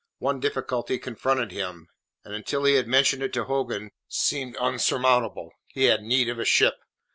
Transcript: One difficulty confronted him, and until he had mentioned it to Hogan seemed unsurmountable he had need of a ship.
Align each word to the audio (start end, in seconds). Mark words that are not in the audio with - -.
One 0.17 0.39
difficulty 0.39 0.97
confronted 0.97 1.51
him, 1.51 1.87
and 2.25 2.33
until 2.33 2.63
he 2.63 2.73
had 2.73 2.87
mentioned 2.87 3.21
it 3.21 3.31
to 3.33 3.43
Hogan 3.43 3.91
seemed 4.07 4.57
unsurmountable 4.59 5.51
he 5.67 5.83
had 5.83 6.01
need 6.01 6.27
of 6.27 6.39
a 6.39 6.43
ship. 6.43 6.73